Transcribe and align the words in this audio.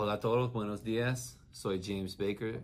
Hola 0.00 0.12
a 0.12 0.20
todos, 0.20 0.52
buenos 0.52 0.84
días. 0.84 1.40
Soy 1.50 1.82
James 1.82 2.16
Baker, 2.16 2.62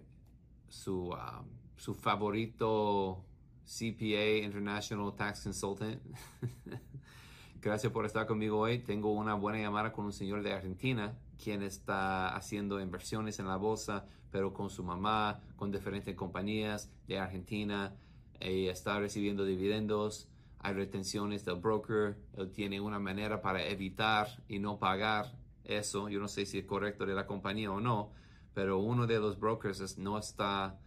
su, 0.69 1.09
um, 1.09 1.49
su 1.77 1.93
favorito 1.93 3.25
CPA 3.65 4.45
International 4.45 5.13
Tax 5.17 5.43
Consultant. 5.43 6.01
Gracias 7.61 7.93
por 7.93 8.07
estar 8.07 8.29
conmigo 8.29 8.61
hoy. 8.61 8.79
Tengo 8.79 9.11
una 9.13 9.35
buena 9.35 9.59
llamada 9.59 9.93
con 9.93 10.05
un 10.05 10.13
señor 10.13 10.45
de 10.45 10.53
Argentina, 10.53 11.19
quien 11.43 11.65
está 11.65 12.37
haciendo 12.37 12.81
inversiones 12.81 13.41
en 13.41 13.49
la 13.49 13.57
bolsa, 13.57 14.07
pero 14.31 14.55
con 14.55 14.71
su 14.71 14.85
mamá, 14.85 15.41
con 15.57 15.73
diferentes 15.73 16.15
compañías 16.15 16.89
de 17.09 17.19
Argentina. 17.19 17.97
y 18.41 18.69
está 18.69 19.01
recibiendo 19.01 19.45
dividendos. 19.45 20.29
Hay 20.61 20.75
retenciones 20.75 21.45
del 21.45 21.57
broker. 21.57 22.17
Él 22.37 22.53
tiene 22.53 22.81
una 22.81 23.01
manera 23.01 23.43
para 23.43 23.67
evitar 23.67 24.29
y 24.47 24.61
no 24.61 24.79
pagar 24.79 25.33
eso. 25.65 26.09
Yo 26.09 26.21
no 26.21 26.29
sé 26.29 26.47
si 26.47 26.59
es 26.59 26.65
correcto 26.65 27.07
de 27.07 27.15
la 27.15 27.27
compañía 27.27 27.71
o 27.71 27.81
no, 27.81 28.13
pero 28.55 28.79
uno 28.79 29.07
de 29.07 29.19
los 29.19 29.39
brokers 29.39 29.99
no 29.99 30.19
está 30.19 30.79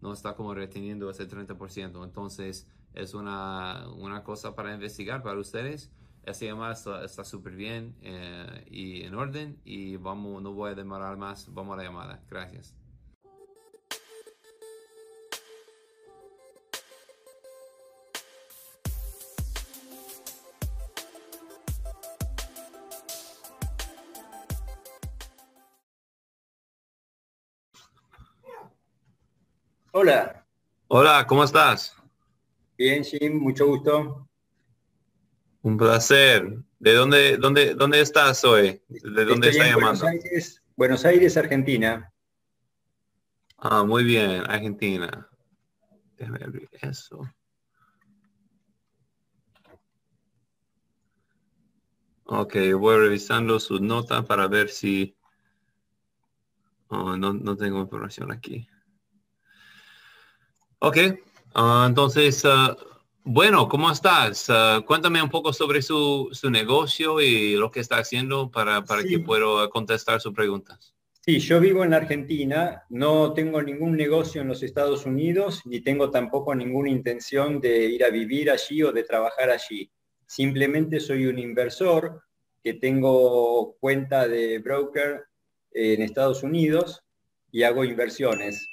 no 0.00 0.12
está 0.12 0.34
como 0.34 0.54
reteniendo 0.54 1.10
ese 1.10 1.28
30%. 1.28 2.04
Entonces, 2.04 2.68
es 2.94 3.14
una, 3.14 3.88
una 3.96 4.22
cosa 4.22 4.54
para 4.54 4.74
investigar 4.74 5.22
para 5.22 5.38
ustedes. 5.38 5.90
Esa 6.24 6.44
llamada 6.44 6.74
está 7.04 7.24
súper 7.24 7.54
bien 7.54 7.94
eh, 8.02 8.66
y 8.68 9.02
en 9.02 9.14
orden 9.14 9.60
y 9.64 9.96
vamos, 9.96 10.42
no 10.42 10.52
voy 10.52 10.72
a 10.72 10.74
demorar 10.74 11.16
más, 11.16 11.52
vamos 11.54 11.74
a 11.74 11.76
la 11.76 11.84
llamada. 11.84 12.20
Gracias. 12.28 12.85
Hola. 29.98 30.46
Hola, 30.88 31.26
¿cómo 31.26 31.42
estás? 31.42 31.96
Bien, 32.76 33.02
Jim, 33.02 33.38
mucho 33.38 33.66
gusto. 33.66 34.28
Un 35.62 35.78
placer. 35.78 36.58
¿De 36.78 36.92
dónde, 36.92 37.38
dónde, 37.38 37.74
dónde 37.74 38.02
estás 38.02 38.44
hoy? 38.44 38.82
¿De 38.90 39.24
dónde 39.24 39.48
estás 39.48 39.68
llamando? 39.68 40.02
Buenos 40.02 40.04
Aires, 40.04 40.62
Buenos 40.76 41.04
Aires, 41.06 41.36
Argentina. 41.38 42.12
Ah, 43.56 43.84
muy 43.84 44.04
bien, 44.04 44.42
Argentina. 44.46 45.30
Déjame 46.18 46.44
abrir 46.44 46.68
eso. 46.82 47.22
Ok, 52.26 52.54
voy 52.78 52.98
revisando 52.98 53.58
sus 53.58 53.80
notas 53.80 54.26
para 54.26 54.46
ver 54.46 54.68
si... 54.68 55.16
Oh, 56.88 57.16
no, 57.16 57.32
no 57.32 57.56
tengo 57.56 57.80
información 57.80 58.30
aquí. 58.30 58.68
Ok, 60.78 60.98
ah, 61.54 61.86
entonces, 61.88 62.44
ah, 62.44 62.76
bueno, 63.24 63.66
¿cómo 63.66 63.90
estás? 63.90 64.46
Ah, 64.50 64.82
cuéntame 64.86 65.22
un 65.22 65.30
poco 65.30 65.52
sobre 65.52 65.80
su, 65.80 66.30
negocio 66.50 67.20
y 67.20 67.56
lo 67.56 67.70
que 67.70 67.80
está 67.80 67.96
haciendo 67.96 68.50
para, 68.50 68.84
para 68.84 69.02
que 69.02 69.18
pueda 69.18 69.70
contestar 69.70 70.20
sus 70.20 70.34
preguntas. 70.34 70.94
Sí, 71.22 71.38
yo 71.40 71.60
vivo 71.60 71.82
en 71.82 71.94
Argentina, 71.94 72.84
no 72.90 73.32
tengo 73.32 73.62
ningún 73.62 73.96
negocio 73.96 74.42
en 74.42 74.48
los 74.48 74.62
Estados 74.62 75.06
Unidos, 75.06 75.62
ni 75.64 75.80
tengo 75.80 76.10
tampoco 76.10 76.54
ninguna 76.54 76.90
intención 76.90 77.58
de 77.58 77.86
ir 77.86 78.04
a 78.04 78.10
vivir 78.10 78.50
allí 78.50 78.82
o 78.82 78.92
de 78.92 79.02
trabajar 79.02 79.50
allí. 79.50 79.90
Simplemente 80.26 81.00
soy 81.00 81.26
un 81.26 81.38
inversor 81.38 82.22
que 82.62 82.74
tengo 82.74 83.76
cuenta 83.80 84.28
de 84.28 84.58
broker 84.58 85.24
en 85.72 86.02
Estados 86.02 86.42
Unidos 86.42 87.02
y 87.50 87.62
hago 87.62 87.82
inversiones 87.82 88.68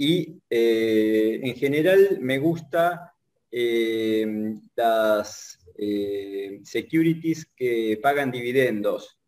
y 0.00 0.40
eh, 0.48 1.40
en 1.42 1.54
general 1.56 2.20
me 2.22 2.38
gusta 2.38 3.12
eh, 3.52 4.26
las 4.74 5.58
eh, 5.76 6.60
securities 6.62 7.50
que 7.54 8.00
pagan 8.02 8.30
dividendos 8.30 9.18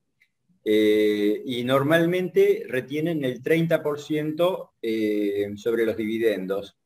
y 0.64 1.64
normalmente 1.64 2.62
retienen 2.68 3.24
el 3.24 3.42
30% 3.42 4.70
sobre 5.56 5.84
los 5.84 5.96
dividendos. 5.96 6.76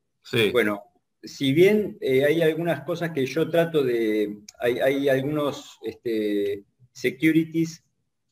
Bueno, 0.51 0.85
si 1.23 1.53
bien 1.53 1.99
hay 2.01 2.41
algunas 2.41 2.85
cosas 2.85 3.11
que 3.11 3.27
yo 3.27 3.51
trato 3.51 3.85
de, 3.85 4.39
hay, 4.59 5.11
algunos 5.11 5.79
este, 5.85 6.65
securities 6.91 7.85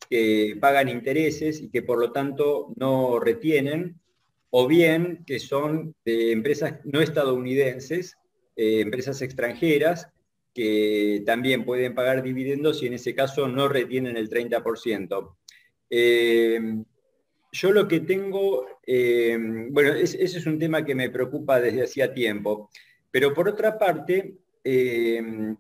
que 0.09 0.57
pagan 0.59 0.89
intereses 0.89 1.61
y 1.61 1.69
que 1.69 1.83
por 1.83 1.99
lo 1.99 2.11
tanto 2.11 2.73
no 2.77 3.21
retienen, 3.21 4.01
o 4.57 4.69
bien 4.69 5.25
que 5.27 5.41
son 5.41 5.97
de 6.05 6.31
empresas 6.31 6.75
no 6.85 7.01
estadounidenses, 7.01 8.17
eh, 8.55 8.83
empresas 8.83 9.21
extranjeras, 9.21 10.09
que 10.55 11.25
también 11.27 11.65
pueden 11.65 11.93
pagar 11.93 12.23
dividendos 12.23 12.81
y 12.81 12.87
en 12.87 12.93
ese 12.93 13.17
caso 13.17 13.49
no 13.49 13.67
retienen 13.67 14.17
el 14.17 14.31
30%. 14.31 15.37
Eh, 15.91 16.61
yo 17.51 17.73
lo 17.73 17.89
que 17.89 17.99
tengo, 17.99 18.65
eh, 18.87 19.37
bueno, 19.71 19.93
ese 19.93 20.23
es 20.23 20.47
un 20.47 20.61
tema 20.61 20.85
que 20.85 20.95
me 20.95 21.11
preocupa 21.11 21.61
desde 21.61 21.83
hacía 21.83 22.15
tiempo, 22.15 22.71
pero 23.11 23.35
por 23.35 23.49
otra 23.49 23.77
parte, 23.77 24.37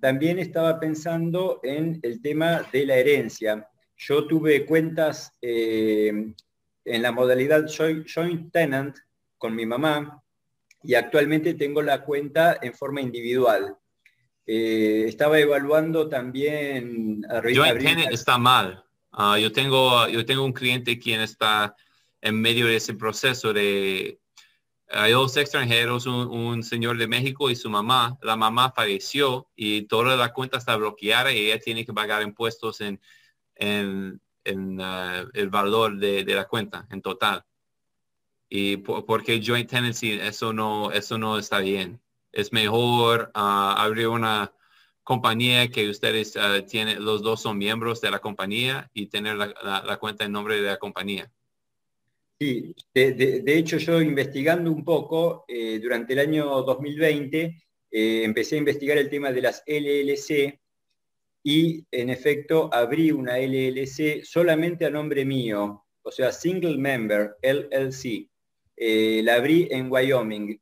también 0.01 0.39
estaba 0.39 0.79
pensando 0.79 1.59
en 1.65 1.99
el 2.01 2.23
tema 2.23 2.65
de 2.73 2.87
la 2.87 2.97
herencia. 2.97 3.69
Yo 3.97 4.27
tuve 4.29 4.65
cuentas 4.65 5.33
en 6.85 7.03
la 7.03 7.13
modalidad 7.13 7.67
joint 7.69 8.53
tenant 8.53 8.97
con 9.39 9.55
mi 9.55 9.67
mamá 9.67 10.23
y 10.83 10.95
actualmente 10.95 11.55
tengo 11.55 11.83
la 11.83 12.03
cuenta 12.03 12.59
en 12.61 12.75
forma 12.75 13.01
individual. 13.01 13.77
Eh, 14.47 15.07
estaba 15.09 15.39
evaluando 15.39 16.09
también... 16.09 17.23
Joint 17.55 17.79
tenant 17.79 18.13
está 18.13 18.37
mal. 18.37 18.85
Ah, 19.11 19.39
yo, 19.39 19.51
tengo, 19.51 20.07
yo 20.09 20.27
tengo 20.27 20.45
un 20.45 20.53
cliente 20.53 20.99
quien 20.99 21.21
está 21.21 21.75
en 22.21 22.41
medio 22.41 22.67
de 22.67 22.77
ese 22.77 22.95
proceso 22.95 23.53
de... 23.53 24.21
Hay 24.91 25.13
dos 25.13 25.37
extranjeros, 25.39 26.05
un, 26.07 26.63
señor 26.63 26.99
de 26.99 27.09
México 27.09 27.51
y 27.51 27.57
su 27.57 27.71
mamá. 27.71 28.19
La 28.23 28.37
mamá 28.37 28.71
falleció 28.71 29.49
y 29.57 29.87
toda 29.87 30.15
la 30.17 30.33
cuenta 30.33 30.59
está 30.59 30.77
bloqueada 30.77 31.33
y 31.33 31.47
ella 31.47 31.59
tiene 31.59 31.87
que 31.87 31.95
pagar 31.95 32.23
impuestos 32.23 32.83
en, 32.83 33.01
en 33.55 34.21
en 34.45 34.81
uh, 34.81 35.29
el 35.33 35.49
valor 35.49 35.97
de, 35.99 36.25
la 36.27 36.47
cuenta 36.47 36.87
en 36.91 37.03
total. 37.03 37.45
Y 38.49 38.77
porque 38.77 39.43
joint 39.45 39.69
tenancy, 39.69 40.13
eso 40.13 40.53
no, 40.53 40.93
eso 40.93 41.19
no 41.19 41.39
está 41.39 41.61
bien. 41.61 42.01
Es 42.33 42.53
mejor 42.53 43.33
uh, 43.35 43.39
abrir 43.77 44.09
una 44.09 44.53
compañía 45.05 45.69
que 45.69 45.89
ustedes 45.89 46.35
uh, 46.37 46.63
tienen, 46.67 47.05
los 47.05 47.23
dos 47.23 47.43
son 47.43 47.59
miembros 47.59 48.01
de 48.01 48.11
la 48.11 48.19
compañía 48.19 48.91
y 48.95 49.07
tener 49.07 49.37
la, 49.37 49.97
cuenta 50.01 50.25
en 50.25 50.33
nombre 50.33 50.61
de 50.61 50.69
la 50.69 50.79
compañía. 50.79 51.31
Sí, 52.41 52.75
de, 52.93 53.43
hecho 53.47 53.79
yo 53.79 54.01
investigando 54.01 54.71
un 54.71 54.85
poco, 54.85 55.45
eh, 55.47 55.79
durante 55.81 56.15
el 56.15 56.19
año 56.19 56.63
2020 56.63 57.63
eh, 57.91 58.25
empecé 58.25 58.57
a 58.57 58.59
investigar 58.59 58.99
el 58.99 59.09
tema 59.09 59.31
de 59.31 59.41
las 59.41 59.63
LLC, 59.67 60.59
y 61.45 61.87
en 61.91 62.09
efecto 62.09 62.71
abrí 62.73 63.13
una 63.13 63.39
LLC 63.39 64.25
solamente 64.25 64.87
a 64.87 64.91
nombre 64.91 65.25
mío, 65.27 65.85
o 66.03 66.11
sea, 66.11 66.33
Single 66.33 66.79
Member, 66.79 67.37
LLC. 67.43 68.29
Eh, 68.77 69.21
la 69.23 69.37
abrí 69.37 69.69
en 69.71 69.91
Wyoming 69.93 70.59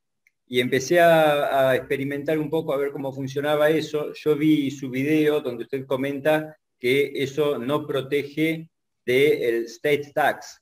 y 0.47 0.61
empecé 0.61 1.01
a, 1.01 1.75
experimentar 1.75 2.39
un 2.39 2.51
poco 2.51 2.75
a 2.75 2.77
ver 2.77 2.91
cómo 2.93 3.13
funcionaba 3.13 3.71
eso. 3.71 4.13
Yo 4.13 4.37
vi 4.37 4.71
su 4.71 4.91
video 4.91 5.41
donde 5.41 5.65
usted 5.65 5.87
comenta 5.87 6.59
que 6.79 7.13
eso 7.15 7.59
no 7.59 7.87
protege 7.87 8.69
del 9.07 9.65
state 9.65 10.13
tax, 10.15 10.62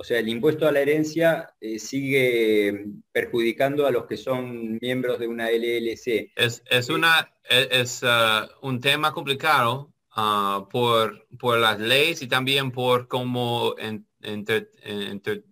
o 0.00 0.02
sea, 0.02 0.18
el 0.18 0.30
impuesto 0.30 0.66
a 0.66 0.72
la 0.72 0.80
herencia 0.80 1.52
eh, 1.60 1.78
sigue 1.78 2.86
perjudicando 3.12 3.86
a 3.86 3.90
los 3.90 4.06
que 4.06 4.16
son 4.16 4.78
miembros 4.80 5.18
de 5.18 5.28
una 5.28 5.50
LLC. 5.50 6.32
Es, 6.36 6.62
es 6.70 6.88
una, 6.88 7.30
es, 7.44 8.02
uh, 8.02 8.48
un 8.66 8.80
tema 8.80 9.12
complicado 9.12 9.92
uh, 10.16 10.66
por, 10.70 11.28
por 11.38 11.58
las 11.58 11.78
leyes 11.78 12.22
y 12.22 12.28
también 12.28 12.70
por 12.70 13.08
cómo 13.08 13.74
interpretan, 14.22 15.46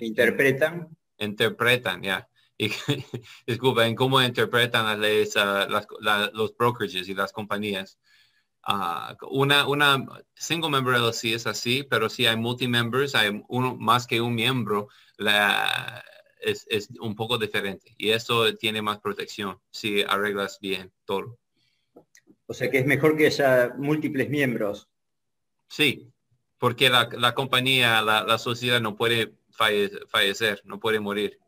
interpretan. 0.00 0.88
Interpretan, 1.16 2.02
ya. 2.02 2.28
Y 2.58 2.68
disculpen, 3.46 3.94
cómo 3.94 4.20
interpretan 4.20 4.84
las 4.84 4.98
leyes, 4.98 5.34
uh, 5.34 5.66
los 6.34 6.54
brokerages 6.58 7.08
y 7.08 7.14
las 7.14 7.32
compañías. 7.32 7.98
Ah, 8.62 9.16
una, 9.30 9.66
una 9.66 10.04
single 10.34 10.70
member 10.70 10.94
LLC 10.94 11.34
es 11.34 11.46
así, 11.46 11.82
pero 11.82 12.08
si 12.10 12.26
hay 12.26 12.36
multi-members, 12.36 13.14
hay 13.14 13.42
uno 13.48 13.76
más 13.76 14.06
que 14.06 14.20
un 14.20 14.34
miembro, 14.34 14.88
la, 15.16 16.04
es, 16.40 16.66
es, 16.68 16.88
un 17.00 17.14
poco 17.14 17.38
diferente. 17.38 17.94
Y 17.96 18.10
eso 18.10 18.54
tiene 18.56 18.82
más 18.82 18.98
protección 19.00 19.58
si 19.70 20.02
arreglas 20.02 20.58
bien 20.60 20.92
todo. 21.04 21.38
O 22.46 22.54
sea 22.54 22.70
que 22.70 22.78
es 22.78 22.86
mejor 22.86 23.16
que 23.16 23.26
haya 23.26 23.74
múltiples 23.78 24.28
miembros. 24.28 24.88
Sí, 25.68 26.12
Porque 26.58 26.90
la, 26.90 27.08
la 27.12 27.34
compañía, 27.34 28.02
la, 28.02 28.24
la, 28.24 28.38
sociedad 28.38 28.80
no 28.80 28.96
puede 28.96 29.34
fallecer, 29.50 30.60
no 30.64 30.80
puede 30.80 31.00
morir. 31.00 31.38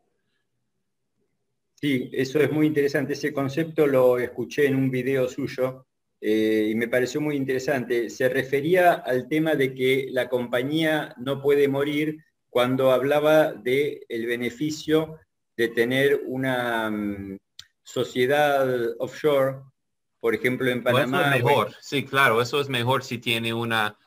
Sí, 1.75 2.09
eso 2.13 2.39
es 2.39 2.51
muy 2.51 2.67
interesante. 2.67 3.13
Ese 3.13 3.33
concepto 3.33 3.85
lo 3.85 4.17
escuché 4.17 4.65
en 4.65 4.75
un 4.75 4.89
video 4.89 5.27
suyo 5.27 5.85
eh, 6.25 6.69
y 6.71 6.75
me 6.75 6.87
pareció 6.87 7.19
muy 7.19 7.35
interesante. 7.35 8.09
Se 8.09 8.29
refería 8.29 8.93
al 8.93 9.27
tema 9.27 9.55
de 9.55 9.75
que 9.75 10.07
la 10.09 10.29
compañía 10.29 11.13
no 11.17 11.41
puede 11.41 11.67
morir 11.67 12.23
cuando 12.49 12.93
hablaba 12.93 13.51
del 13.51 13.99
el 14.07 14.25
beneficio 14.25 15.19
de 15.57 15.67
tener 15.67 16.21
una 16.25 16.89
mm, 16.89 17.37
sociedad 17.83 18.65
offshore, 18.99 19.63
por 20.21 20.33
ejemplo 20.33 20.69
en 20.71 20.81
Panamá. 20.81 21.29
mejor, 21.29 21.75
sí, 21.81 22.05
claro, 22.05 22.41
eso 22.41 22.61
es 22.61 22.69
mejor 22.69 23.03
si 23.03 23.17
tiene 23.17 23.53
una, 23.53 23.97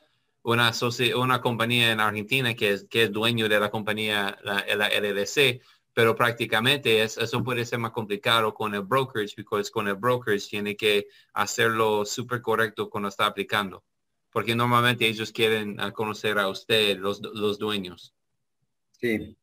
una, 0.41 0.71
una 1.15 1.39
compañía 1.39 1.91
en 1.91 1.99
Argentina 1.99 2.55
que 2.55 2.71
es, 2.71 2.87
que 2.89 3.03
es 3.03 3.11
dueño 3.11 3.47
de 3.47 3.59
la 3.59 3.69
compañía, 3.69 4.39
la, 4.43 4.65
la 4.75 4.89
LLC, 4.89 5.61
pero 5.97 6.15
prácticamente 6.15 7.01
es, 7.01 7.17
eso 7.17 7.43
puede 7.43 7.65
ser 7.65 7.79
más 7.79 7.89
complicado 7.89 8.53
con 8.53 8.75
el 8.75 8.81
brokerage, 8.81 9.33
porque 9.43 9.67
con 9.71 9.87
el 9.87 9.95
brokerage 9.95 10.47
tiene 10.47 10.75
que 10.75 11.07
hacerlo 11.33 12.05
súper 12.05 12.39
correcto 12.39 12.87
cuando 12.87 13.09
está 13.09 13.25
aplicando, 13.25 13.83
porque 14.29 14.55
normalmente 14.55 15.07
ellos 15.07 15.31
quieren 15.31 15.75
conocer 15.93 16.37
a 16.37 16.49
usted, 16.49 16.99
los, 16.99 17.19
los 17.19 17.57
dueños. 17.57 18.13
Sí. 18.91 19.35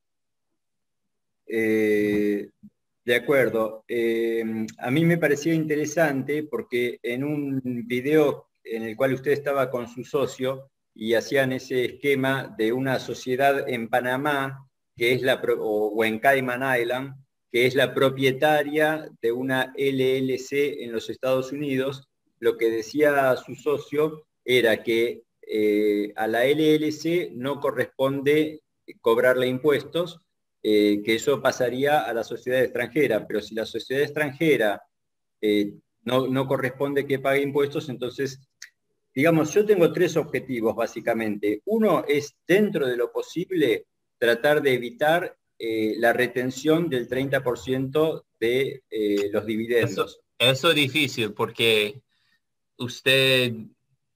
Eh, 1.44 2.50
de 3.04 3.14
acuerdo. 3.16 3.84
Eh, 3.88 4.44
a 4.78 4.92
mí 4.92 5.04
me 5.04 5.18
parecía 5.18 5.54
interesante 5.54 6.44
porque 6.44 7.00
en 7.02 7.24
un 7.24 7.60
video 7.84 8.46
en 8.62 8.84
el 8.84 8.96
cual 8.96 9.14
usted 9.14 9.32
estaba 9.32 9.68
con 9.70 9.88
su 9.88 10.04
socio 10.04 10.70
y 10.94 11.14
hacían 11.14 11.50
ese 11.50 11.84
esquema 11.84 12.54
de 12.56 12.72
una 12.72 13.00
sociedad 13.00 13.68
en 13.68 13.88
Panamá, 13.88 14.70
que 14.96 15.12
es 15.12 15.22
la, 15.22 15.42
o, 15.58 16.04
en 16.04 16.18
Cayman 16.18 16.80
Island, 16.80 17.14
que 17.50 17.66
es 17.66 17.74
la 17.74 17.94
propietaria 17.94 19.08
de 19.20 19.32
una 19.32 19.72
LLC 19.76 20.82
en 20.82 20.92
los 20.92 21.10
Estados 21.10 21.52
Unidos, 21.52 22.08
lo 22.38 22.56
que 22.56 22.70
decía 22.70 23.36
su 23.36 23.54
socio 23.54 24.26
era 24.44 24.82
que 24.82 25.22
eh, 25.42 26.12
a 26.16 26.26
la 26.26 26.44
LLC 26.44 27.32
no 27.32 27.60
corresponde 27.60 28.62
cobrarle 29.00 29.46
impuestos, 29.46 30.20
eh, 30.62 31.02
que 31.04 31.16
eso 31.16 31.42
pasaría 31.42 32.00
a 32.00 32.12
la 32.14 32.24
sociedad 32.24 32.62
extranjera, 32.62 33.26
pero 33.26 33.40
si 33.40 33.54
la 33.54 33.66
sociedad 33.66 34.02
extranjera 34.02 34.82
eh, 35.40 35.74
no, 36.04 36.46
corresponde 36.46 37.06
que 37.06 37.18
pague 37.18 37.42
impuestos, 37.42 37.88
entonces, 37.88 38.40
digamos, 39.14 39.52
yo 39.52 39.64
tengo 39.64 39.92
tres 39.92 40.16
objetivos 40.16 40.74
básicamente. 40.74 41.62
Uno 41.66 42.04
es, 42.08 42.34
dentro 42.46 42.86
de 42.86 42.96
lo 42.96 43.12
posible, 43.12 43.86
tratar 44.24 44.62
de 44.62 44.72
evitar 44.72 45.36
eh, 45.58 45.96
la 45.98 46.14
retención 46.14 46.88
del 46.88 47.06
30% 47.08 48.24
de 48.40 48.82
los 49.30 49.44
dividendos. 49.44 50.20
Eso, 50.38 50.70
es 50.70 50.74
difícil 50.74 51.34
porque 51.34 52.02
usted, 52.78 53.52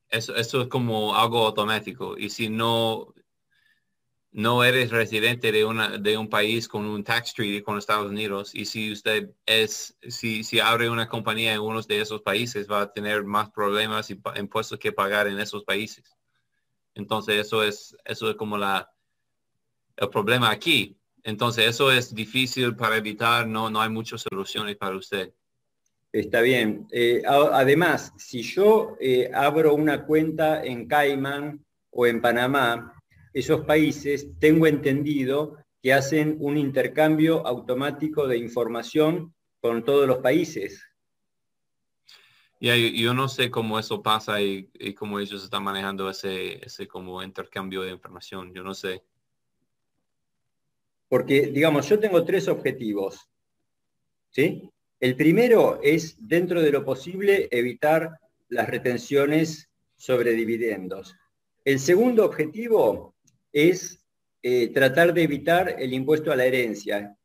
eso, 0.09 0.35
eso 0.35 0.63
es 0.63 0.69
como 0.69 1.15
algo 1.15 1.47
automático 1.47 2.17
y 2.17 2.31
si 2.31 2.49
no, 2.49 3.15
no 4.33 4.65
eres 4.65 4.91
residente 4.91 5.53
de, 5.53 5.67
una, 5.67 5.99
de 5.99 6.17
un 6.17 6.31
país 6.31 6.69
con 6.69 6.87
un 6.87 7.05
tax 7.05 7.35
treaty 7.35 7.63
con 7.63 7.77
Estados 7.77 8.11
Unidos 8.11 8.55
y 8.55 8.65
si 8.65 8.93
usted 8.93 9.31
es, 9.45 9.95
si, 10.09 10.43
si 10.43 10.59
abre 10.59 10.89
una 10.89 11.09
compañía 11.09 11.53
en 11.53 11.61
uno 11.61 11.83
de 11.83 12.01
esos 12.01 12.23
países 12.23 12.67
va 12.71 12.81
a 12.81 12.93
tener 12.93 13.25
más 13.25 13.51
problemas 13.51 14.11
y 14.11 14.19
impuestos 14.37 14.79
que 14.79 14.93
pagar 14.93 15.29
en 15.29 15.39
esos 15.39 15.65
países. 15.65 16.17
Entonces 16.95 17.47
eso 17.47 17.63
es, 17.63 17.95
eso 18.05 18.31
es 18.31 18.37
como 18.37 18.57
la, 18.57 18.91
el 19.99 20.09
problema 20.09 20.51
aquí. 20.51 20.97
Entonces 21.23 21.67
eso 21.67 21.91
es 21.93 22.15
difícil 22.15 22.75
para 22.77 22.97
evitar, 22.97 23.47
no, 23.47 23.69
no 23.69 23.81
hay 23.81 23.91
muchas 23.91 24.23
soluciones 24.23 24.77
para 24.77 24.97
usted. 24.97 25.33
Está 26.13 26.41
bien. 26.41 26.87
Eh, 26.91 27.23
además, 27.27 28.15
si 28.17 28.43
yo 28.43 28.97
eh, 28.99 29.31
abro 29.35 29.75
una 29.75 30.07
cuenta 30.07 30.65
en 30.65 30.89
Cayman 30.89 31.63
o 31.91 32.07
en 32.07 32.21
Panamá, 32.23 32.95
esos 33.35 33.61
países, 33.67 34.27
tengo 34.39 34.67
entendido 34.67 35.59
que 35.83 35.93
hacen 35.93 36.37
un 36.41 36.57
intercambio 36.57 37.47
automático 37.47 38.27
de 38.27 38.39
información 38.39 39.35
con 39.61 39.85
todos 39.85 40.07
los 40.09 40.19
países. 40.19 40.83
Y 42.61 43.01
yo 43.01 43.15
no 43.15 43.29
sé 43.29 43.51
cómo 43.51 43.79
eso 43.79 44.03
pasa 44.03 44.41
y, 44.41 44.69
cómo 44.95 45.21
ellos 45.21 45.45
están 45.45 45.63
manejando 45.63 46.11
ese, 46.11 46.65
ese 46.65 46.89
como 46.89 47.23
intercambio 47.23 47.83
de 47.83 47.93
información. 47.93 48.53
Yo 48.53 48.65
no 48.65 48.75
sé. 48.75 49.05
Porque, 51.09 51.47
digamos, 51.47 51.89
yo 51.89 51.99
tengo 51.99 52.25
tres 52.25 52.49
objetivos. 52.49 53.31
¿sí? 54.31 54.71
El 55.01 55.17
primero 55.17 55.81
es, 55.83 56.17
dentro 56.19 56.61
de 56.63 56.73
lo 56.73 56.85
posible, 56.85 57.49
evitar 57.51 58.19
las 58.49 58.69
retenciones 58.69 59.71
sobre 59.97 60.33
dividendos. 60.33 61.15
El 61.65 61.81
segundo 61.81 62.25
objetivo 62.25 63.15
es 63.53 64.05
eh, 64.43 64.69
tratar 64.69 65.13
de 65.13 65.23
evitar 65.23 65.77
el 65.79 65.93
impuesto 65.93 66.33
a 66.33 66.37
la 66.37 66.47
herencia. 66.47 67.17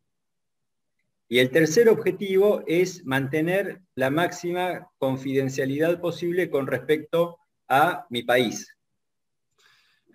Y 1.30 1.40
el 1.40 1.50
tercer 1.52 1.90
objetivo 1.90 2.64
es 2.68 3.06
mantener 3.06 3.82
la 3.96 4.10
máxima 4.10 4.88
confidencialidad 4.98 6.00
posible 6.00 6.50
con 6.50 6.68
respecto 6.68 7.40
a 7.68 8.06
mi 8.10 8.24
país. 8.24 8.73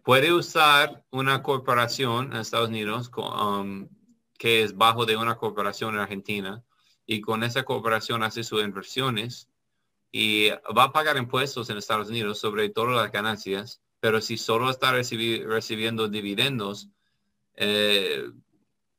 Puede 0.09 0.33
usar 0.33 1.05
una 1.11 1.43
corporación 1.43 2.33
en 2.33 2.39
Estados 2.39 2.71
Unidos 2.71 3.11
um, 3.15 3.91
que 4.39 4.63
es 4.63 4.75
bajo 4.75 5.05
de 5.05 5.19
una 5.19 5.37
corporación 5.37 5.95
en 5.95 6.01
Argentina 6.01 6.65
y 7.05 7.21
con 7.21 7.45
esa 7.45 7.65
corporación 7.65 8.23
hace 8.23 8.43
sus 8.43 8.65
inversiones 8.65 9.51
y 10.11 10.49
va 10.75 10.85
a 10.85 10.93
pagar 10.93 11.19
impuestos 11.19 11.69
en 11.69 11.77
Estados 11.77 12.09
Unidos 12.09 12.39
sobre 12.39 12.71
todas 12.71 12.97
las 12.97 13.13
ganancias 13.13 13.83
pero 14.01 14.23
si 14.23 14.39
solo 14.39 14.71
está 14.71 14.93
recibiendo 14.93 16.09
dividendos, 16.09 16.89
eh, 17.55 18.31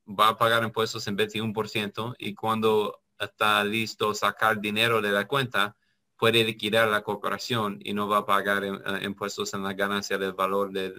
va 0.07 0.27
a 0.27 0.37
pagar 0.37 0.63
impuestos 0.63 1.07
en 1.07 1.17
21% 1.17 2.13
y 2.19 2.35
cuando 2.35 3.01
está 3.17 3.63
listo 3.63 4.13
sacar 4.13 4.61
dinero 4.61 5.01
de 5.01 5.09
la 5.09 5.27
cuenta, 5.27 5.75
puede 6.19 6.43
liquidar 6.43 6.87
la 6.89 7.01
corporación 7.01 7.79
y 7.83 7.93
no 7.93 8.07
va 8.07 8.19
a 8.19 8.25
pagar 8.25 8.63
eh, 8.63 8.71
impuestos 9.03 9.53
en 9.53 9.63
la 9.63 9.73
ganancia 9.73 10.17
del 10.17 10.33
valor 10.33 10.71
de, 10.71 10.93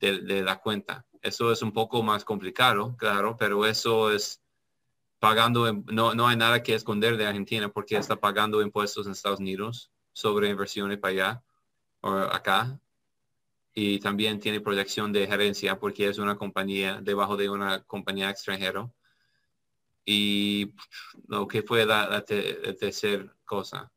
de, 0.00 0.42
la 0.42 0.60
cuenta. 0.60 1.06
Eso 1.22 1.52
es 1.52 1.62
un 1.62 1.72
poco 1.72 2.02
más 2.02 2.24
complicado, 2.24 2.96
claro, 2.96 3.36
pero 3.38 3.66
eso 3.66 4.10
es 4.10 4.42
pagando, 5.18 5.72
no, 5.92 6.14
no 6.14 6.26
hay 6.26 6.36
nada 6.36 6.62
que 6.62 6.74
esconder 6.74 7.16
de 7.18 7.26
Argentina 7.26 7.68
porque 7.68 7.96
está 7.96 8.16
pagando 8.16 8.62
impuestos 8.62 9.06
en 9.06 9.12
Estados 9.12 9.40
Unidos 9.40 9.90
sobre 10.14 10.48
inversiones 10.48 10.98
para 10.98 11.12
allá 11.12 11.44
acá 12.32 12.80
y 13.74 13.98
también 14.00 14.40
tiene 14.40 14.60
proyección 14.60 15.12
de 15.12 15.26
gerencia 15.26 15.78
porque 15.78 16.08
es 16.08 16.18
una 16.18 16.36
compañía 16.36 17.00
debajo 17.00 17.36
de 17.36 17.48
una 17.50 17.82
compañía 17.84 18.30
extranjera. 18.30 18.90
Y 20.04 20.74
lo 21.28 21.46
que 21.46 21.62
fue 21.62 21.86
la, 21.86 22.24
tercera 22.24 23.32
cosa. 23.44 23.92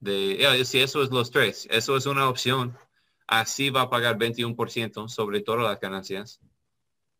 De, 0.00 0.64
si 0.64 0.80
eso 0.80 1.02
es 1.02 1.10
los 1.10 1.30
tres, 1.30 1.68
eso 1.70 1.96
es 1.96 2.06
una 2.06 2.28
opción. 2.28 2.76
Así 3.26 3.70
va 3.70 3.82
a 3.82 3.90
pagar 3.90 4.18
21% 4.18 5.08
sobre 5.08 5.40
todas 5.40 5.62
las 5.62 5.80
ganancias. 5.80 6.40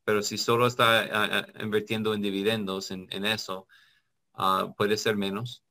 Pero 0.05 0.23
si 0.23 0.39
solo 0.39 0.67
está 0.67 1.47
invirtiendo 1.63 2.15
en 2.15 2.23
dividendos 2.23 2.91
en, 2.91 3.25
eso, 3.25 3.69
ah, 4.35 4.75
puede 4.77 4.97
ser 4.97 5.17
menos. 5.17 5.63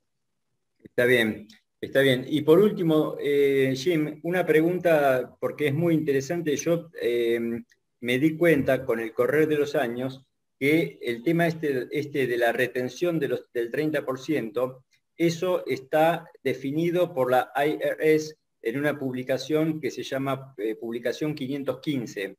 Está 0.84 1.06
bien. 1.06 1.48
Está 1.82 2.02
bien. 2.02 2.26
Y 2.28 2.42
por 2.42 2.60
último, 2.60 3.16
eh, 3.22 3.74
Jim, 3.76 4.20
una 4.24 4.46
pregunta 4.46 5.36
porque 5.40 5.68
es 5.68 5.74
muy 5.74 5.94
interesante. 5.94 6.56
Yo 6.58 6.90
em, 7.02 7.64
me 8.02 8.20
di 8.20 8.36
cuenta 8.36 8.86
con 8.86 9.00
el 9.00 9.14
correr 9.14 9.48
de 9.48 9.58
los 9.58 9.76
años 9.76 10.26
que 10.60 11.00
el 11.02 11.24
tema 11.24 11.48
este, 11.48 11.88
este 11.92 12.28
de 12.28 12.38
la 12.38 12.52
retención 12.52 13.18
de 13.18 13.30
los, 13.30 13.52
del 13.54 13.72
30%, 13.72 14.84
eso 15.20 15.64
está 15.68 16.32
definido 16.44 17.14
por 17.14 17.30
la 17.30 17.52
IRS 17.56 18.36
en 18.62 18.80
una 18.80 18.98
publicación 18.98 19.80
que 19.80 19.92
se 19.92 20.02
llama 20.02 20.56
eh, 20.58 20.76
Publicación 20.76 21.36
515. 21.36 22.38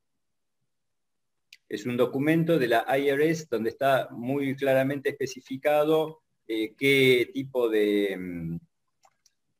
Es 1.69 1.85
un 1.85 1.95
documento 1.95 2.59
de 2.59 2.67
la 2.67 2.85
IRS 2.97 3.47
donde 3.49 3.69
está 3.69 4.09
muy 4.11 4.55
claramente 4.55 5.11
especificado 5.11 6.23
eh, 6.47 6.73
qué 6.75 7.29
tipo 7.33 7.69
de 7.69 8.13
em, 8.13 8.59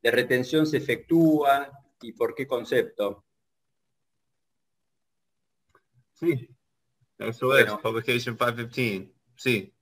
de 0.01 0.12
retención 0.12 0.66
se 0.66 0.78
efectúa 0.78 1.72
y 2.01 2.13
por 2.13 2.34
qué 2.34 2.48
concepto. 2.48 3.24
Sí, 6.13 6.50
eso 7.18 7.58
es, 7.58 7.72
Publication 7.74 8.36
515, 8.36 9.13
sí. 9.36 9.74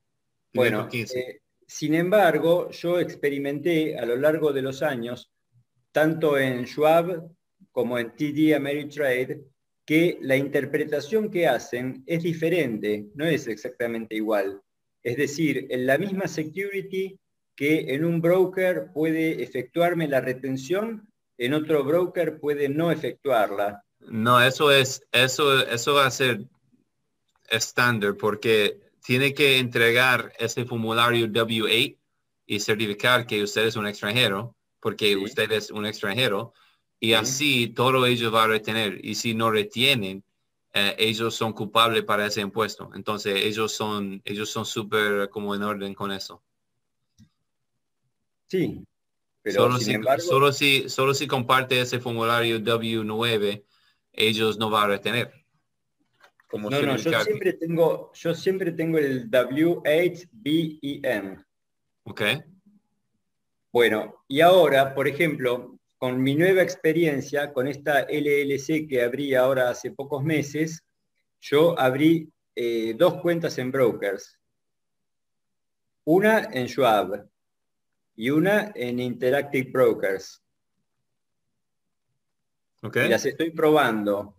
Bueno, 0.53 0.89
eh, 0.91 1.41
sin 1.69 1.93
embargo, 1.93 2.71
yo 2.71 2.99
experimenté 2.99 3.95
a 3.95 4.03
lo 4.03 4.15
largo 4.15 4.51
de 4.51 4.63
los 4.63 4.81
años, 4.81 5.31
tanto 5.91 6.35
en 6.35 6.65
Schwab 6.65 7.29
como 7.71 7.99
en 7.99 8.15
TD 8.15 8.55
Ameritrade, 8.55 9.43
que 9.85 10.17
la 10.21 10.35
interpretación 10.35 11.29
que 11.29 11.47
hacen 11.47 12.03
es 12.07 12.23
diferente, 12.23 13.05
no 13.13 13.23
es 13.23 13.45
exactamente 13.45 14.15
igual. 14.15 14.59
Es 15.03 15.17
decir, 15.17 15.67
en 15.69 15.85
la 15.85 15.99
misma 15.99 16.27
security 16.27 17.19
que 17.55 17.93
en 17.93 18.03
un 18.03 18.19
broker 18.19 18.87
puede 18.91 19.43
efectuarme 19.43 20.07
la 20.07 20.21
retención, 20.21 21.07
en 21.37 21.53
otro 21.53 21.83
broker 21.83 22.39
puede 22.39 22.67
no 22.67 22.91
efectuarla. 22.91 23.83
No, 23.99 24.41
eso 24.41 24.71
es, 24.71 25.03
eso, 25.11 25.63
eso 25.67 25.93
va 25.93 26.07
a 26.07 26.11
ser 26.11 26.45
estándar 27.47 28.15
porque 28.17 28.88
tiene 29.03 29.33
que 29.33 29.57
entregar 29.57 30.33
ese 30.39 30.65
formulario 30.65 31.27
W8 31.27 31.97
y 32.45 32.59
certificar 32.59 33.27
que 33.27 33.43
usted 33.43 33.65
es 33.65 33.75
un 33.75 33.87
extranjero, 33.87 34.55
porque 34.79 35.15
usted 35.15 35.51
es 35.51 35.71
un 35.71 35.85
extranjero, 35.85 36.53
y 36.99 37.13
así 37.13 37.67
todo 37.67 38.05
ellos 38.05 38.31
van 38.31 38.45
a 38.45 38.53
retener. 38.53 38.99
Y 39.03 39.15
si 39.15 39.33
no 39.33 39.51
retienen, 39.51 40.23
eh, 40.73 40.95
ellos 40.97 41.35
son 41.35 41.53
culpables 41.53 42.03
para 42.03 42.25
ese 42.25 42.41
impuesto. 42.41 42.91
Entonces 42.93 43.45
ellos 43.45 43.71
son 43.71 44.21
ellos 44.25 44.49
son 44.49 44.65
súper 44.65 45.29
como 45.29 45.55
en 45.55 45.63
orden 45.63 45.93
con 45.93 46.11
eso. 46.11 46.43
Sí, 48.47 48.83
pero 49.41 49.63
solo, 49.63 49.77
si, 49.77 49.95
solo, 50.19 50.51
si, 50.51 50.89
solo 50.89 51.13
si 51.13 51.27
comparte 51.27 51.79
ese 51.79 51.99
formulario 51.99 52.59
W9, 52.59 53.63
ellos 54.11 54.57
no 54.57 54.69
van 54.69 54.83
a 54.85 54.87
retener. 54.87 55.38
Como 56.49 56.69
no, 56.69 56.81
no, 56.81 56.97
yo 56.97 57.21
siempre, 57.21 57.53
tengo, 57.53 58.11
yo 58.13 58.33
siempre 58.33 58.71
tengo 58.71 58.97
el 58.97 59.29
W8BEN. 59.29 61.45
Ok. 62.05 62.21
Bueno, 63.71 64.23
y 64.27 64.41
ahora, 64.41 64.95
por 64.95 65.07
ejemplo, 65.07 65.77
con 65.99 66.23
mi 66.23 66.33
nueva 66.33 66.63
experiencia, 66.63 67.53
con 67.53 67.67
esta 67.67 68.07
LLC 68.09 68.87
que 68.87 69.03
abrí 69.03 69.35
ahora 69.35 69.69
hace 69.69 69.91
pocos 69.91 70.23
meses, 70.23 70.83
yo 71.39 71.79
abrí 71.79 72.27
eh, 72.55 72.95
dos 72.97 73.21
cuentas 73.21 73.59
en 73.59 73.71
brokers. 73.71 74.39
Una 76.05 76.49
en 76.51 76.67
Schwab 76.67 77.29
y 78.15 78.31
una 78.31 78.71
en 78.73 78.99
Interactive 78.99 79.69
Brokers. 79.69 80.41
Okay. 82.81 83.07
Las 83.07 83.23
estoy 83.25 83.51
probando. 83.51 84.35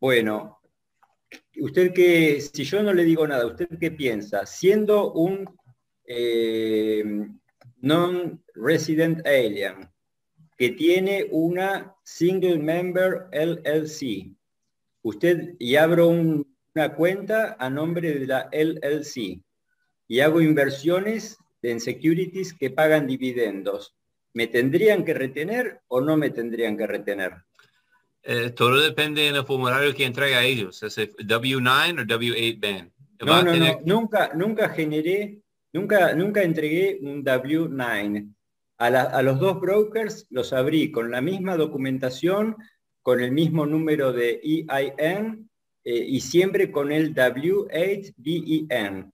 Bueno, 0.00 0.58
usted 1.60 1.92
que, 1.92 2.40
si 2.40 2.64
yo 2.64 2.82
no 2.82 2.92
le 2.92 3.04
digo 3.04 3.26
nada, 3.26 3.46
¿usted 3.46 3.68
qué 3.80 3.90
piensa? 3.90 4.46
Siendo 4.46 5.12
un 5.12 5.48
eh, 6.06 7.28
non-resident 7.80 9.26
alien, 9.26 9.88
que 10.56 10.70
tiene 10.70 11.26
una 11.30 11.94
single 12.02 12.58
member 12.58 13.26
LLC. 13.32 14.34
Usted 15.02 15.54
y 15.58 15.76
abro 15.76 16.08
una 16.08 16.94
cuenta 16.94 17.56
a 17.58 17.70
nombre 17.70 18.18
de 18.18 18.26
la 18.26 18.48
LLC 18.52 19.40
y 20.08 20.20
hago 20.20 20.40
inversiones 20.40 21.38
en 21.62 21.80
securities 21.80 22.54
que 22.54 22.70
pagan 22.70 23.06
dividendos. 23.06 23.94
¿Me 24.32 24.46
tendrían 24.46 25.04
que 25.04 25.14
retener 25.14 25.80
o 25.88 26.00
no 26.00 26.16
me 26.16 26.30
tendrían 26.30 26.76
que 26.76 26.86
retener? 26.86 27.32
Eh, 28.28 28.50
todo 28.50 28.80
depende 28.80 29.30
del 29.30 29.44
formulario 29.44 29.94
que 29.94 30.04
entrega 30.04 30.38
a 30.38 30.44
ellos. 30.44 30.82
¿Es 30.82 30.98
W9 30.98 32.00
o 32.00 32.04
W8 32.04 32.60
ban? 32.60 32.92
No, 33.20 33.42
no, 33.42 33.56
no, 33.56 33.80
nunca, 33.84 34.32
nunca 34.34 34.68
generé, 34.70 35.38
nunca, 35.72 36.12
nunca 36.12 36.42
entregué 36.42 36.98
un 37.00 37.24
W9 37.24 38.34
a, 38.78 39.22
los 39.22 39.38
dos 39.38 39.60
brokers 39.60 40.26
los 40.30 40.52
abrí 40.52 40.90
con 40.90 41.10
la 41.10 41.20
misma 41.20 41.56
documentación, 41.56 42.56
con 43.02 43.20
el 43.20 43.32
mismo 43.32 43.64
número 43.66 44.12
de 44.12 44.40
EIN 44.42 45.48
eh, 45.84 46.04
y 46.08 46.20
siempre 46.20 46.70
con 46.70 46.92
el 46.92 47.14
W8BEN. 47.14 49.12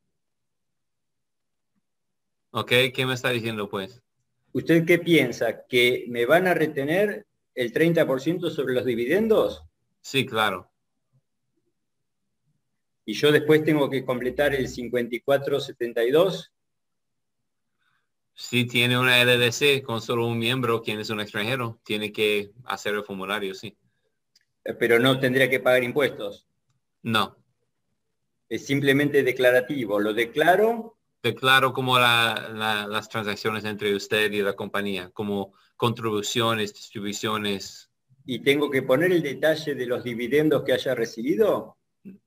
Ok, 2.51 2.73
¿qué 2.95 3.07
me 3.07 3.15
está 3.15 3.31
diciendo 3.31 3.69
pues? 3.69 4.03
¿Usted 4.53 4.85
qué 4.85 4.99
piensa? 4.99 5.65
¿Que 5.67 6.05
me 6.09 6.27
van 6.27 6.47
a 6.47 6.55
retener 6.55 7.27
el 7.55 7.73
30% 7.73 8.51
sobre 8.51 8.75
los 8.75 8.85
dividendos? 8.85 9.65
Sí, 10.01 10.27
claro. 10.27 10.71
Y 13.05 13.15
yo 13.15 13.33
después 13.33 13.65
tengo 13.65 13.91
que 13.91 14.05
completar 14.05 14.55
el 14.55 14.69
5472 14.69 16.53
si 18.35 18.65
tiene 18.65 18.99
una 18.99 19.23
LDC 19.23 19.83
con 19.83 20.01
solo 20.01 20.27
un 20.27 20.39
miembro, 20.39 20.83
quien 20.83 20.99
es 20.99 21.11
un 21.11 21.21
extranjero, 21.21 21.81
tiene 21.85 22.13
que 22.13 22.53
hacer 22.65 22.95
el 22.95 23.05
formulario, 23.05 23.55
sí. 23.55 23.77
Eh, 24.65 24.75
pero 24.75 24.99
no 24.99 25.19
tendría 25.21 25.51
que 25.51 25.61
pagar 25.61 25.85
impuestos. 25.85 26.47
No. 27.03 27.37
Es 28.49 28.67
simplemente 28.67 29.23
declarativo. 29.23 30.01
Lo 30.01 30.15
declaro. 30.15 30.99
Declaro 31.23 31.73
como 31.73 31.99
las 31.99 33.09
transacciones 33.09 33.65
entre 33.65 33.95
usted 33.95 34.33
y 34.33 34.43
la 34.43 34.55
compañía, 34.55 35.11
como 35.11 35.55
contribuciones, 35.77 36.75
distribuciones. 36.75 37.91
¿Y 38.27 38.41
tengo 38.41 38.71
que 38.71 38.83
poner 38.83 39.13
el 39.13 39.23
detalle 39.23 39.75
de 39.75 39.87
los 39.87 40.03
dividendos 40.03 40.65
que 40.65 40.73
haya 40.73 40.95
recibido? 40.95 41.77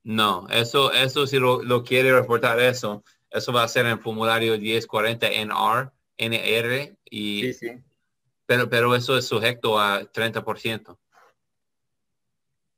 No, 0.02 0.46
eso, 0.48 0.92
eso 0.92 1.26
si 1.26 1.38
lo, 1.38 1.62
lo 1.62 1.82
quiere 1.82 2.12
reportar 2.12 2.58
eso, 2.60 3.04
eso 3.30 3.52
va 3.52 3.64
a 3.64 3.68
ser 3.68 3.84
en 3.86 3.92
el 3.92 3.98
formulario 3.98 4.58
1040 4.58 5.26
NR 5.26 5.92
NR 6.16 6.96
y 7.10 7.52
Pero, 8.46 8.68
pero 8.68 8.94
eso 8.94 9.16
es 9.18 9.26
sujeto 9.26 9.78
a 9.78 10.02
30%. 10.10 10.98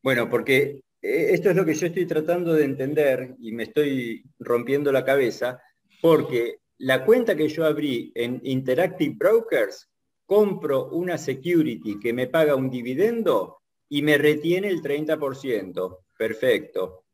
Bueno, 0.03 0.31
porque 0.31 0.83
eh, 1.03 1.29
esto 1.31 1.51
es 1.51 1.57
lo 1.57 1.65
que 1.65 1.75
yo 1.75 1.87
estoy 1.87 2.07
tratando 2.07 2.55
de 2.55 2.65
entender 2.65 3.37
y 3.39 3.53
me 3.53 3.65
estoy 3.65 4.25
rompiendo 4.39 4.91
la 4.93 5.05
cabeza, 5.05 5.61
porque 6.00 6.59
la 6.78 7.05
cuenta 7.05 7.37
que 7.37 7.49
yo 7.49 7.64
abrí 7.64 8.12
en 8.14 8.40
Interactive 8.45 9.14
Brokers, 9.17 9.88
compro 10.26 10.90
una 10.90 11.17
security 11.17 11.99
que 11.99 12.12
me 12.12 12.26
paga 12.26 12.55
un 12.55 12.71
dividendo 12.71 13.61
y 13.88 14.02
me 14.02 14.19
retiene 14.19 14.69
el 14.69 14.83
30%. 14.83 15.99
Perfecto. 16.17 17.05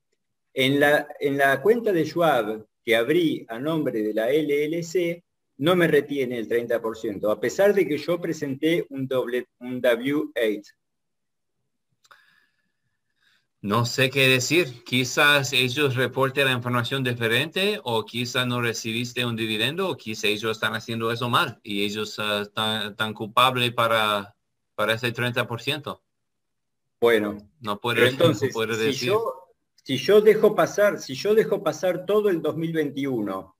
En 0.52 0.80
la, 0.80 1.08
en 1.20 1.38
la 1.38 1.62
cuenta 1.62 1.92
de 1.92 2.04
Schwab 2.04 2.66
que 2.84 2.96
abrí 2.96 3.46
a 3.48 3.58
nombre 3.58 4.02
de 4.02 4.12
la 4.12 4.30
LLC, 4.30 5.22
no 5.58 5.76
me 5.76 5.86
retiene 5.86 6.38
el 6.38 6.48
30%, 6.48 7.30
a 7.30 7.40
pesar 7.40 7.72
de 7.72 7.86
que 7.86 7.96
yo 7.96 8.20
presenté 8.20 8.84
un, 8.90 9.08
un 9.60 9.80
W8. 9.80 10.62
No 13.64 13.86
sé 13.86 14.10
qué 14.10 14.28
decir. 14.28 14.84
Quizás 14.84 15.54
ellos 15.54 15.96
reporten 15.96 16.44
la 16.44 16.52
información 16.52 17.02
diferente 17.02 17.80
o 17.82 18.04
quizás 18.04 18.46
no 18.46 18.60
recibiste 18.60 19.24
un 19.24 19.36
dividendo 19.36 19.88
o 19.88 19.96
quizás 19.96 20.24
ellos 20.24 20.50
están 20.52 20.74
haciendo 20.74 21.10
eso 21.10 21.30
mal 21.30 21.60
y 21.62 21.82
ellos 21.82 22.18
uh, 22.18 22.42
están, 22.42 23.14
culpables 23.14 23.72
para, 23.72 24.36
para 24.74 24.92
ese 24.92 25.14
30%. 25.14 25.98
Bueno, 27.00 27.38
no 27.60 27.80
puede, 27.80 28.06
entonces, 28.06 28.54
decir. 28.54 28.94
Si 28.94 29.06
yo, 29.06 29.34
si 29.82 29.96
yo 29.96 30.20
dejo 30.20 30.54
pasar, 30.54 31.00
si 31.00 31.14
yo 31.14 31.34
dejo 31.34 31.62
pasar 31.62 32.04
todo 32.04 32.28
el 32.28 32.42
2021 32.42 33.54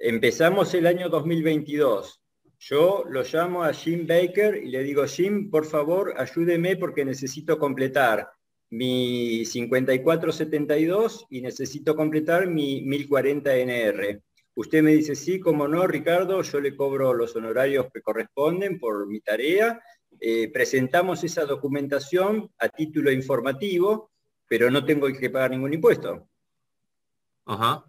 Empezamos 0.00 0.74
el 0.74 0.86
año 0.88 1.08
2022. 1.08 2.20
Yo 2.58 3.04
lo 3.08 3.22
llamo 3.22 3.62
a 3.62 3.72
Jim 3.72 4.08
Baker 4.08 4.56
y 4.56 4.70
le 4.70 4.82
digo, 4.82 5.04
Jim, 5.06 5.50
por 5.50 5.66
favor, 5.66 6.14
ayúdeme 6.16 6.76
porque 6.76 7.04
necesito 7.04 7.58
completar 7.58 8.28
mi 8.70 9.44
5472 9.44 11.26
y 11.30 11.40
necesito 11.40 11.96
completar 11.96 12.46
mi 12.46 12.82
1040 12.82 13.56
NR. 13.56 14.22
Usted 14.54 14.82
me 14.82 14.92
dice, 14.92 15.14
sí, 15.14 15.38
como 15.38 15.68
no, 15.68 15.86
Ricardo, 15.86 16.42
yo 16.42 16.60
le 16.60 16.74
cobro 16.74 17.14
los 17.14 17.34
honorarios 17.36 17.86
que 17.92 18.02
corresponden 18.02 18.78
por 18.78 19.06
mi 19.06 19.20
tarea. 19.20 19.80
Eh, 20.20 20.50
presentamos 20.52 21.22
esa 21.22 21.44
documentación 21.44 22.50
a 22.58 22.68
título 22.68 23.12
informativo, 23.12 24.10
pero 24.48 24.70
no 24.70 24.84
tengo 24.84 25.06
que 25.06 25.30
pagar 25.30 25.52
ningún 25.52 25.74
impuesto. 25.74 26.28
Ajá. 27.44 27.84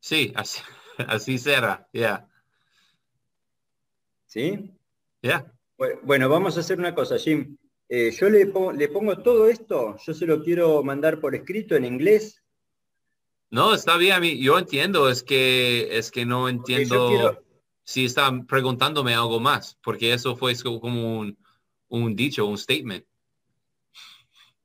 Sí, 0.00 0.32
así, 0.34 0.60
así 0.98 1.38
será, 1.38 1.88
ya. 1.92 2.28
¿Sí? 4.26 4.76
Ya. 5.22 5.50
Bueno, 6.02 6.28
vamos 6.28 6.56
a 6.56 6.60
hacer 6.60 6.78
una 6.78 6.94
cosa, 6.94 7.18
Jim. 7.18 7.56
Eh, 7.96 8.10
yo 8.10 8.28
le, 8.28 8.52
le 8.76 8.88
pongo 8.88 9.18
todo 9.18 9.46
esto, 9.48 9.96
yo 10.04 10.14
se 10.14 10.26
lo 10.26 10.42
quiero 10.42 10.82
mandar 10.82 11.20
por 11.20 11.36
escrito 11.36 11.76
en 11.76 11.84
inglés. 11.84 12.42
No, 13.50 13.72
está 13.72 13.96
bien, 13.96 14.20
yo 14.40 14.58
entiendo, 14.58 15.08
es 15.08 15.22
que 15.22 15.96
es 15.96 16.10
que 16.10 16.26
no 16.26 16.48
entiendo 16.48 17.40
si 17.84 18.06
están 18.06 18.48
preguntándome 18.48 19.14
algo 19.14 19.38
más, 19.38 19.78
porque 19.80 20.12
eso 20.12 20.34
fue 20.34 20.56
como 20.56 21.20
un, 21.20 21.38
un 21.86 22.16
dicho, 22.16 22.46
un 22.46 22.58
statement. 22.58 23.04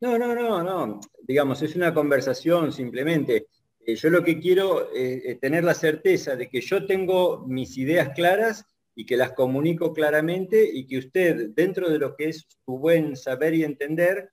No, 0.01 0.17
no, 0.17 0.33
no, 0.33 0.63
no. 0.63 0.99
Digamos, 1.21 1.61
es 1.61 1.75
una 1.75 1.93
conversación 1.93 2.73
simplemente. 2.73 3.45
Eh, 3.85 3.95
yo 3.95 4.09
lo 4.09 4.23
que 4.23 4.39
quiero 4.39 4.91
es 4.91 5.39
tener 5.39 5.63
la 5.63 5.75
certeza 5.75 6.35
de 6.35 6.49
que 6.49 6.61
yo 6.61 6.83
tengo 6.87 7.45
mis 7.45 7.77
ideas 7.77 8.09
claras 8.15 8.65
y 8.99 9.05
que 9.05 9.15
las 9.15 9.31
comunico 9.31 9.93
claramente 9.93 10.69
y 10.73 10.85
que 10.85 10.97
usted, 10.97 11.51
dentro 11.55 11.89
de 11.89 11.99
lo 11.99 12.17
que 12.17 12.27
es 12.27 12.45
su 12.65 12.77
buen 12.77 13.15
saber 13.15 13.53
y 13.53 13.63
entender, 13.63 14.31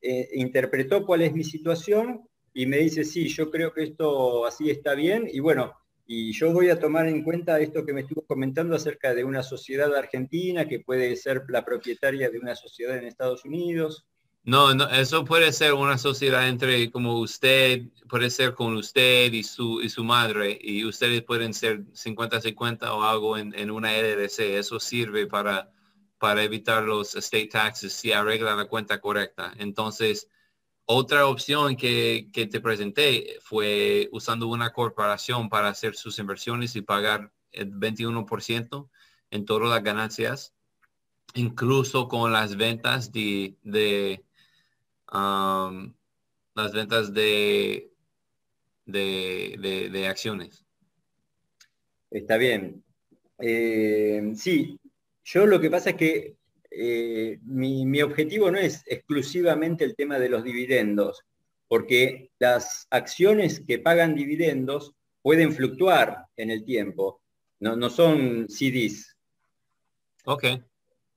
eh, 0.00 0.28
interpretó 0.34 1.04
cuál 1.04 1.22
es 1.22 1.32
mi 1.32 1.42
situación 1.42 2.22
y 2.54 2.66
me 2.66 2.76
dice, 2.76 3.02
sí, 3.02 3.26
yo 3.26 3.50
creo 3.50 3.74
que 3.74 3.82
esto 3.82 4.46
así 4.46 4.70
está 4.70 4.94
bien 4.94 5.28
y 5.28 5.40
bueno, 5.40 5.74
y 6.06 6.30
yo 6.30 6.52
voy 6.52 6.70
a 6.70 6.78
tomar 6.78 7.08
en 7.08 7.24
cuenta 7.24 7.58
esto 7.58 7.84
que 7.84 7.92
me 7.92 8.02
estuvo 8.02 8.22
comentando 8.22 8.76
acerca 8.76 9.14
de 9.14 9.24
una 9.24 9.42
sociedad 9.42 9.92
argentina 9.92 10.68
que 10.68 10.78
puede 10.78 11.16
ser 11.16 11.42
la 11.48 11.64
propietaria 11.64 12.30
de 12.30 12.38
una 12.38 12.54
sociedad 12.54 12.96
en 12.96 13.04
Estados 13.04 13.44
Unidos. 13.44 14.06
No, 14.48 14.72
no, 14.74 14.88
eso 14.88 15.26
puede 15.26 15.52
ser 15.52 15.74
una 15.74 15.98
sociedad 15.98 16.48
entre 16.48 16.90
como 16.90 17.18
usted, 17.20 17.82
puede 18.08 18.30
ser 18.30 18.54
con 18.54 18.76
usted 18.78 19.30
y 19.30 19.42
su, 19.42 19.82
y 19.82 19.90
su 19.90 20.04
madre, 20.04 20.58
y 20.58 20.86
ustedes 20.86 21.22
pueden 21.22 21.52
ser 21.52 21.84
50-50 21.92 22.90
o 22.92 23.02
algo 23.04 23.36
en, 23.36 23.54
en, 23.54 23.70
una 23.70 23.92
LLC. 23.92 24.56
Eso 24.56 24.80
sirve 24.80 25.26
para, 25.26 25.70
para 26.16 26.42
evitar 26.42 26.82
los 26.84 27.14
state 27.14 27.48
taxes 27.48 27.92
si 27.92 28.12
arregla 28.12 28.56
la 28.56 28.64
cuenta 28.64 29.02
correcta. 29.02 29.52
Entonces, 29.58 30.30
otra 30.86 31.26
opción 31.26 31.76
que, 31.76 32.30
que 32.32 32.46
te 32.46 32.62
presenté 32.62 33.36
fue 33.42 34.08
usando 34.12 34.46
una 34.46 34.72
corporación 34.72 35.50
para 35.50 35.68
hacer 35.68 35.94
sus 35.94 36.18
inversiones 36.18 36.74
y 36.74 36.80
pagar 36.80 37.34
el 37.52 37.70
21% 37.70 38.88
en 39.30 39.44
todas 39.44 39.68
las 39.68 39.82
ganancias, 39.82 40.54
incluso 41.34 42.08
con 42.08 42.32
las 42.32 42.56
ventas 42.56 43.12
de, 43.12 43.54
de 43.62 44.24
las 45.12 46.72
ventas 46.72 47.12
de, 47.12 47.92
de, 48.84 50.06
acciones. 50.08 50.64
Está 52.10 52.36
bien. 52.36 52.82
Eh, 53.38 54.32
sí, 54.34 54.78
yo 55.24 55.46
lo 55.46 55.60
que 55.60 55.70
pasa 55.70 55.90
es 55.90 55.96
que 55.96 56.36
eh, 56.70 57.38
mi, 57.42 58.02
objetivo 58.02 58.50
no 58.50 58.58
es 58.58 58.82
exclusivamente 58.86 59.84
el 59.84 59.94
tema 59.94 60.18
de 60.18 60.28
los 60.28 60.44
dividendos, 60.44 61.24
porque 61.68 62.30
las 62.38 62.86
acciones 62.90 63.60
que 63.66 63.78
pagan 63.78 64.14
dividendos 64.14 64.94
pueden 65.22 65.52
fluctuar 65.52 66.26
en 66.36 66.50
el 66.50 66.64
tiempo, 66.64 67.20
no, 67.60 67.76
no 67.76 67.90
son 67.90 68.48
CDs. 68.48 69.16
Ok. 70.24 70.44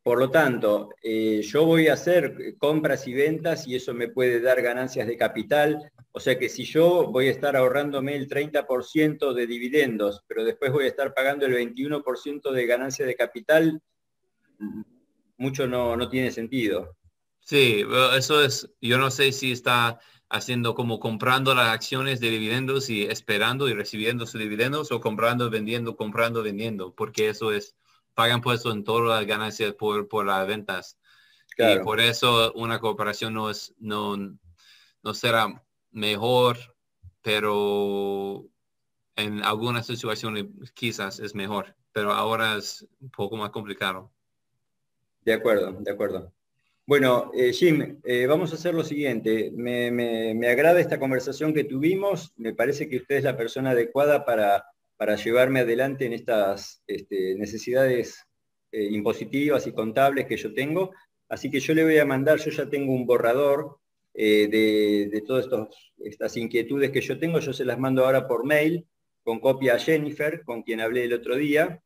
Por 0.04 0.18
lo 0.18 0.32
tanto, 0.32 0.90
eh, 1.04 1.42
yo 1.44 1.66
voy 1.66 1.88
a 1.88 1.94
hacer 1.94 2.56
compras 2.58 3.08
y 3.08 3.14
ventas 3.14 3.68
y 3.68 3.76
eso 3.76 3.94
me 3.94 4.08
puede 4.08 4.42
dar 4.42 4.62
ganancias 4.62 5.08
de 5.08 5.16
capital. 5.16 5.92
O 6.12 6.20
sea 6.20 6.40
que 6.40 6.50
si 6.50 6.64
yo 6.64 7.12
voy 7.12 7.28
a 7.28 7.32
estar 7.32 7.56
ahorrándome 7.56 8.16
el 8.16 8.28
30% 8.28 9.34
de 9.34 9.48
dividendos, 9.48 10.24
pero 10.28 10.44
después 10.44 10.72
voy 10.72 10.86
a 10.86 10.90
estar 10.90 11.14
pagando 11.14 11.46
el 11.46 11.54
21% 11.54 12.52
de 12.52 12.66
ganancia 12.66 13.06
de 13.06 13.16
capital, 13.16 13.82
mucho 15.38 15.68
no, 15.68 15.96
no 15.96 16.10
tiene 16.10 16.32
sentido. 16.32 16.98
Sí, 17.42 17.84
eso 18.18 18.44
es, 18.44 18.72
yo 18.82 18.98
no 18.98 19.12
sé 19.12 19.32
si 19.32 19.52
está 19.52 20.00
haciendo 20.30 20.74
como 20.74 21.00
comprando 21.00 21.54
las 21.54 21.70
acciones 21.70 22.20
de 22.20 22.30
dividendos 22.30 22.90
y 22.90 23.04
esperando 23.04 23.68
y 23.68 23.74
recibiendo 23.74 24.26
sus 24.26 24.40
dividendos 24.40 24.92
o 24.92 25.02
comprando, 25.02 25.50
vendiendo, 25.50 25.96
comprando, 25.96 26.42
vendiendo, 26.42 26.96
porque 26.96 27.30
eso 27.30 27.52
es 27.52 27.76
pagan 28.14 28.42
puesto 28.42 28.72
en 28.72 28.84
todas 28.84 29.20
las 29.20 29.26
ganancias 29.26 29.74
por, 29.74 30.08
por 30.08 30.26
las 30.26 30.46
ventas. 30.48 30.98
Y 31.58 31.80
por 31.80 32.00
eso 32.00 32.52
una 32.54 32.80
cooperación 32.80 33.34
no, 33.34 33.50
es, 33.50 33.74
no, 33.78 34.18
no 35.04 35.14
será 35.14 35.64
mejor, 35.92 36.58
pero 37.22 38.46
en 39.16 39.44
algunas 39.44 39.86
situaciones 39.86 40.46
quizás 40.74 41.20
es 41.20 41.36
mejor, 41.36 41.76
pero 41.92 42.14
ahora 42.14 42.58
es 42.58 42.88
un 43.00 43.12
poco 43.12 43.38
más 43.38 43.52
complicado. 43.52 44.12
De 45.24 45.34
acuerdo, 45.34 45.74
de 45.80 45.92
acuerdo. 45.92 46.34
Bueno, 46.88 47.32
eh, 47.36 47.54
Jim, 47.54 48.00
eh, 48.04 48.26
vamos 48.26 48.52
a 48.52 48.56
hacer 48.56 48.74
lo 48.74 48.84
siguiente. 48.84 49.52
Me, 49.54 49.92
me, 49.92 50.34
me, 50.34 50.50
agrada 50.50 50.80
esta 50.80 51.00
conversación 51.00 51.54
que 51.54 51.64
tuvimos. 51.64 52.34
Me 52.38 52.54
parece 52.54 52.90
que 52.90 52.98
usted 52.98 53.18
es 53.18 53.24
la 53.24 53.38
persona 53.38 53.72
adecuada 53.72 54.26
para 54.26 54.66
para 55.02 55.16
llevarme 55.16 55.62
adelante 55.62 56.06
en 56.06 56.14
estas 56.14 56.84
este, 56.86 57.34
necesidades 57.34 58.24
eh, 58.72 58.84
impositivas 58.92 59.66
y 59.66 59.72
contables 59.72 60.28
que 60.28 60.38
yo 60.38 60.54
tengo. 60.54 60.92
Así 61.28 61.50
que 61.50 61.60
yo 61.60 61.74
le 61.74 61.84
voy 61.84 61.98
a 61.98 62.06
mandar, 62.06 62.38
yo 62.38 62.52
ya 62.52 62.70
tengo 62.70 62.94
un 62.94 63.08
borrador 63.08 63.80
eh, 64.14 64.48
de, 64.48 65.22
todas 65.22 65.48
estas 66.06 66.38
inquietudes 66.38 66.92
que 66.92 67.02
yo 67.02 67.18
tengo, 67.18 67.40
yo 67.40 67.52
se 67.52 67.66
las 67.66 67.80
mando 67.80 68.06
ahora 68.06 68.28
por 68.28 68.46
mail, 68.46 68.86
con 69.24 69.40
copia 69.40 69.74
a 69.74 69.80
Jennifer, 69.80 70.44
con 70.44 70.62
quien 70.62 70.82
hablé 70.82 71.06
el 71.06 71.14
otro 71.14 71.36
día. 71.36 71.82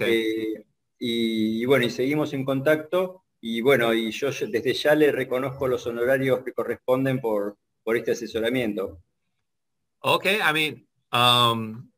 Eh, 0.00 0.64
y, 0.98 1.66
bueno, 1.66 1.84
y 1.84 1.90
seguimos 1.90 2.32
en 2.32 2.46
contacto. 2.46 3.24
Y 3.42 3.60
bueno, 3.60 3.92
y 3.92 4.10
yo 4.10 4.28
desde 4.28 4.72
ya 4.72 4.94
le 4.94 5.12
reconozco 5.12 5.68
los 5.68 5.86
honorarios 5.86 6.42
que 6.42 6.54
corresponden 6.54 7.20
por, 7.20 7.58
por 7.82 7.98
este 7.98 8.12
asesoramiento. 8.12 9.02
Ok, 10.00 10.24
I 10.24 10.52
mean, 10.54 10.86
um, 11.12 11.90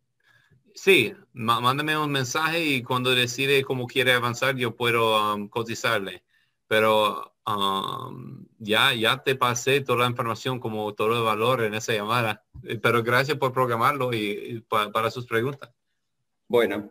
Sí, 0.76 1.14
mándame 1.32 1.96
un 1.96 2.12
mensaje 2.12 2.62
y 2.62 2.82
cuando 2.82 3.14
decide 3.14 3.64
cómo 3.64 3.86
quiere 3.86 4.12
avanzar 4.12 4.56
yo 4.56 4.76
puedo 4.76 5.34
um, 5.34 5.48
cotizarle. 5.48 6.22
Pero 6.68 7.34
um, 7.46 8.46
ya, 8.58 8.92
ya 8.92 9.22
te 9.22 9.36
pasé 9.36 9.80
toda 9.80 10.00
la 10.00 10.10
información 10.10 10.60
como 10.60 10.92
todo 10.92 11.16
el 11.16 11.24
valor 11.24 11.62
en 11.62 11.72
esa 11.72 11.94
llamada. 11.94 12.44
Eh, 12.62 12.76
pero 12.76 13.02
gracias 13.02 13.38
por 13.38 13.54
programarlo 13.54 14.12
y, 14.12 14.62
para 14.68 15.10
sus 15.10 15.24
preguntas. 15.24 15.70
Bueno. 16.46 16.90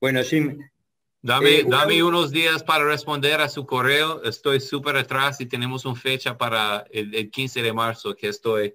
Bueno, 0.00 0.22
Jim. 0.22 0.58
Dame, 1.20 1.58
eh, 1.58 1.66
dame 1.68 2.02
unos 2.02 2.30
días 2.30 2.62
para 2.64 2.86
responder 2.86 3.42
a 3.42 3.50
su 3.50 3.66
correo. 3.66 4.22
Estoy 4.22 4.58
súper 4.60 4.96
atrás 4.96 5.38
y 5.38 5.46
tenemos 5.46 5.84
una 5.84 5.96
fecha 5.96 6.38
para 6.38 6.86
el, 6.90 7.14
el 7.14 7.30
15 7.30 7.60
de 7.60 7.72
marzo 7.74 8.14
que 8.14 8.28
estoy 8.28 8.72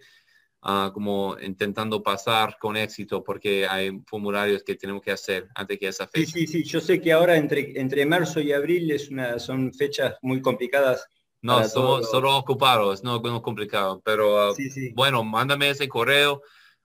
Ah, 0.62 0.92
como 0.94 1.38
intentando 1.40 2.04
pasar 2.04 2.58
con 2.60 2.76
éxito 2.76 3.24
porque 3.24 3.66
hay 3.66 3.98
formularios 4.06 4.62
que 4.62 4.76
tenemos 4.76 5.02
que 5.02 5.12
hacer 5.12 5.48
antes 5.56 5.80
que 5.80 5.88
esa 5.88 6.06
fecha. 6.06 6.34
Sí, 6.34 6.46
sí, 6.46 6.48
sí, 6.48 6.64
yo 6.66 6.82
sé 6.82 7.00
que 7.00 7.14
ahora 7.14 7.38
entre, 7.38 7.80
entre 7.80 8.06
marzo 8.06 8.42
y 8.42 8.52
abril 8.52 8.92
es 8.92 9.10
una, 9.10 9.40
son 9.40 9.74
fechas 9.74 10.16
muy 10.22 10.42
complicadas. 10.42 11.08
No, 11.42 11.64
somos 11.64 12.12
solo 12.12 12.36
ocupados, 12.36 13.02
no 13.06 13.16
es 13.16 13.42
complicado, 13.42 14.02
pero 14.04 14.54
bueno, 14.96 15.24
mándame 15.24 15.70
ese 15.70 15.88
correo, 15.88 16.42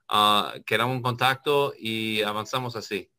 uh, 0.09 0.63
quedamos 0.65 0.95
en 0.95 1.01
contacto 1.01 1.73
y 1.77 2.21
avanzamos 2.21 2.77
así. 2.77 3.09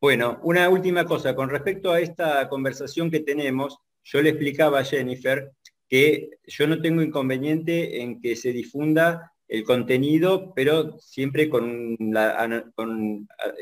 Bueno, 0.00 0.40
una 0.44 0.70
última 0.70 1.04
cosa, 1.04 1.36
con 1.36 1.50
respecto 1.50 1.92
a 1.92 2.00
esta 2.00 2.48
conversación 2.48 3.10
que 3.10 3.20
tenemos, 3.20 3.76
yo 4.02 4.22
le 4.22 4.30
explicaba 4.30 4.78
a 4.78 4.84
Jennifer 4.84 5.52
que 5.86 6.30
yo 6.46 6.66
no 6.66 6.80
tengo 6.80 7.02
inconveniente 7.02 8.00
en 8.00 8.18
que 8.18 8.34
se 8.34 8.52
difunda 8.52 9.34
el 9.50 9.64
contenido, 9.64 10.52
pero 10.54 10.96
siempre 11.00 11.50
con, 11.50 11.96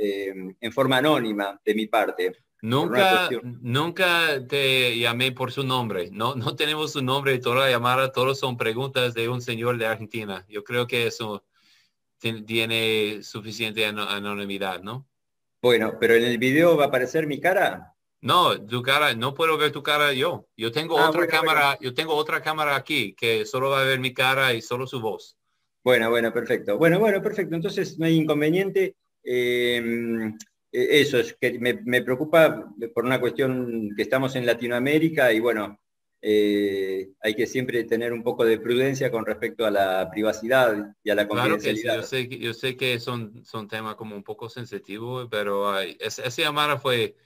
eh, 0.01 0.35
en 0.61 0.73
forma 0.73 0.99
anónima 0.99 1.59
de 1.65 1.75
mi 1.75 1.87
parte. 1.87 2.37
Nunca, 2.61 3.31
nunca 3.63 4.47
te 4.47 4.99
llamé 4.99 5.33
por 5.33 5.51
su 5.51 5.65
nombre. 5.65 6.11
No, 6.13 6.35
no 6.35 6.55
tenemos 6.57 6.93
su 6.93 7.03
nombre 7.03 7.39
toda 7.39 7.61
la 7.61 7.71
llamada, 7.71 8.13
todos 8.13 8.39
son 8.39 8.59
preguntas 8.59 9.15
de 9.15 9.31
un 9.31 9.41
señor 9.41 9.79
de 9.79 9.87
Argentina. 9.87 10.45
Yo 10.47 10.63
creo 10.63 10.87
que 10.87 11.07
eso 11.07 11.43
tiene 12.19 13.23
suficiente 13.23 13.87
anonimidad, 13.87 14.83
¿no? 14.83 15.09
Bueno, 15.63 15.95
pero 15.99 16.15
en 16.15 16.25
el 16.25 16.37
video 16.37 16.77
va 16.77 16.85
a 16.85 16.89
aparecer 16.89 17.27
mi 17.27 17.41
cara. 17.41 17.95
No, 18.21 18.61
tu 18.67 18.83
cara, 18.83 19.15
no 19.15 19.33
puedo 19.33 19.57
ver 19.57 19.73
tu 19.73 19.83
cara 19.83 20.13
yo. 20.13 20.49
Yo 20.55 20.71
tengo 20.71 20.99
ah, 20.99 21.09
otra 21.09 21.27
cámara, 21.27 21.79
yo 21.81 21.95
tengo 21.95 22.15
otra 22.15 22.43
cámara 22.43 22.77
aquí 22.77 23.15
que 23.15 23.47
solo 23.47 23.71
va 23.71 23.81
a 23.81 23.85
ver 23.85 24.01
mi 24.01 24.13
cara 24.13 24.53
y 24.53 24.61
solo 24.61 24.87
su 24.87 25.01
voz. 25.01 25.38
Bueno, 25.89 26.11
bueno, 26.11 26.35
perfecto. 26.35 26.77
Bueno, 26.77 26.99
bueno, 26.99 27.23
perfecto. 27.23 27.55
Entonces 27.55 27.99
no 27.99 28.05
hay 28.05 28.17
inconveniente. 28.17 28.95
Eh, 29.25 29.83
eh, 30.71 30.89
eso 31.01 31.17
es 31.17 31.35
que 31.41 31.59
me, 31.59 32.03
preocupa 32.03 32.71
por 32.95 33.07
una 33.07 33.19
cuestión 33.19 33.95
que 33.97 34.03
estamos 34.03 34.37
en 34.37 34.45
Latinoamérica 34.45 35.33
y 35.33 35.41
bueno, 35.41 35.81
eh, 36.21 37.09
hay 37.23 37.35
que 37.35 37.47
siempre 37.47 37.85
tener 37.85 38.13
un 38.13 38.23
poco 38.23 38.45
de 38.45 38.59
prudencia 38.59 39.11
con 39.11 39.25
respecto 39.25 39.65
a 39.65 39.71
la 39.71 40.11
privacidad 40.11 40.95
y 41.03 41.09
a 41.09 41.15
la 41.15 41.27
confidencialidad. 41.27 41.97
yo, 41.97 42.03
sé, 42.03 42.29
yo 42.29 42.53
sé 42.53 42.77
que 42.77 43.01
son, 43.01 43.43
son 43.47 43.67
temas 43.67 43.95
como 43.95 44.15
un 44.15 44.25
poco 44.25 44.51
sensitivos, 44.51 45.29
pero 45.31 45.81
esa 45.81 46.29
llamada 46.29 46.77
fue 46.77 47.17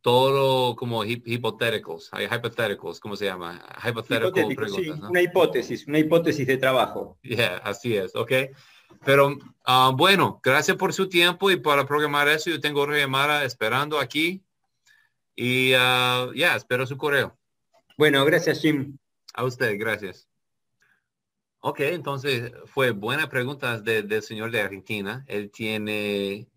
todo 0.00 0.76
como 0.76 1.04
hipotéticos, 1.04 2.08
hay 2.12 2.26
hipotéticos, 2.26 3.00
¿cómo 3.00 3.16
se 3.16 3.26
llama? 3.26 3.64
Una 5.08 5.22
hipótesis, 5.22 5.86
una 5.86 5.98
hipótesis 5.98 6.46
de 6.46 6.56
trabajo. 6.56 7.18
Yeah, 7.22 7.58
así 7.58 7.96
es, 7.96 8.14
ok. 8.14 8.32
Pero 9.04 9.38
ah, 9.64 9.92
bueno, 9.94 10.40
gracias 10.42 10.76
por 10.76 10.92
su 10.92 11.08
tiempo 11.08 11.50
y 11.50 11.56
para 11.56 11.86
programar 11.86 12.28
eso. 12.28 12.50
Yo 12.50 12.60
tengo 12.60 12.82
otra 12.82 12.96
llamada 12.96 13.44
esperando 13.44 13.98
aquí 13.98 14.42
y 15.34 15.72
uh, 15.74 16.32
ya, 16.34 16.56
espero 16.56 16.86
su 16.86 16.96
correo. 16.96 17.36
Bueno, 17.96 18.24
gracias 18.24 18.60
Jim. 18.60 18.96
A 19.34 19.44
usted, 19.44 19.78
gracias. 19.78 20.28
Ok, 21.60 21.80
entonces 21.80 22.52
fue 22.66 22.92
buena 22.92 23.28
pregunta 23.28 23.80
del 23.80 24.22
señor 24.22 24.50
de 24.50 24.60
Argentina. 24.60 25.24
Él 25.26 25.50
tiene 25.50 26.48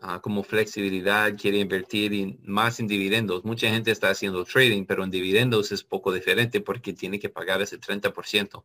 ah, 0.00 0.20
como 0.20 0.42
flexibilidad, 0.42 1.36
quiere 1.36 1.58
invertir 1.58 2.38
más 2.44 2.80
en 2.80 2.86
dividendos. 2.86 3.44
Mucha 3.44 3.68
gente 3.70 3.90
está 3.90 4.10
haciendo 4.10 4.44
trading, 4.44 4.84
pero 4.84 5.04
en 5.04 5.10
dividendos 5.10 5.72
es 5.72 5.82
poco 5.84 6.12
diferente 6.12 6.60
porque 6.60 6.92
tiene 6.92 7.18
que 7.18 7.28
pagar 7.28 7.62
ese 7.62 7.78
30%. 7.80 8.64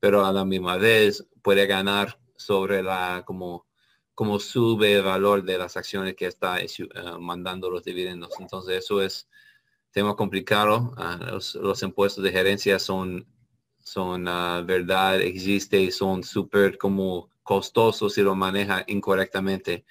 Pero 0.00 0.24
a 0.26 0.32
la 0.32 0.44
misma 0.44 0.76
vez 0.76 1.26
puede 1.42 1.66
ganar 1.66 2.18
sobre 2.36 2.82
la, 2.82 3.22
como, 3.26 3.66
como 4.14 4.38
sube 4.40 4.94
el 4.94 5.02
valor 5.02 5.44
de 5.44 5.58
las 5.58 5.76
acciones 5.76 6.14
que 6.16 6.26
está 6.26 6.60
eh, 6.60 6.68
mandando 7.20 7.70
los 7.70 7.84
dividendos. 7.84 8.32
Entonces 8.40 8.84
eso 8.84 9.02
es 9.02 9.28
tema 9.92 10.16
complicado. 10.16 10.92
Ah, 10.96 11.18
los, 11.30 11.82
impuestos 11.82 12.24
de 12.24 12.32
gerencia 12.32 12.78
son, 12.78 13.26
son 13.78 14.26
uh, 14.26 14.64
verdad, 14.64 15.20
existe 15.20 15.80
y 15.80 15.90
son 15.92 16.24
súper 16.24 16.78
como 16.78 17.30
costosos 17.42 18.14
si 18.14 18.22
lo 18.22 18.34
maneja 18.34 18.84
incorrectamente. 18.88 19.84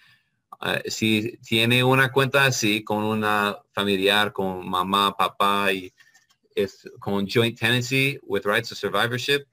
Ah, 0.62 0.80
si 0.86 1.38
tiene 1.38 1.84
una 1.84 2.12
cuenta 2.12 2.46
así 2.46 2.84
con 2.84 3.04
una 3.04 3.58
familiar, 3.74 4.32
con 4.32 4.70
mamá, 4.70 5.16
papá 5.18 5.74
y 5.74 5.92
es 6.56 6.90
con 7.00 7.28
joint 7.28 7.58
tenancy 7.60 8.20
with 8.24 8.44
rights 8.46 8.72
of 8.72 8.78
survivorship, 8.78 9.46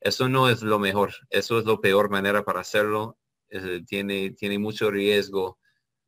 eso 0.00 0.28
no 0.28 0.48
es 0.48 0.62
lo 0.62 0.78
mejor. 0.78 1.14
Eso 1.30 1.58
es 1.58 1.64
lo 1.64 1.80
peor 1.80 2.10
manera 2.10 2.44
para 2.44 2.60
hacerlo. 2.60 3.16
tiene, 3.86 4.30
tiene 4.32 4.58
mucho 4.58 4.90
riesgo 4.90 5.58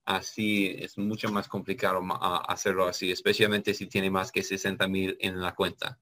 así 0.09 0.75
es 0.79 0.97
mucho 0.97 1.31
más 1.31 1.49
complicado 1.49 2.01
hacerlo 2.49 2.87
así, 2.87 3.11
especialmente 3.11 3.75
si 3.75 3.87
tiene 3.87 4.11
más 4.11 4.33
que 4.33 4.43
60 4.43 4.89
mil 4.89 5.17
en 5.21 5.39
la 5.41 5.55
cuenta. 5.55 5.99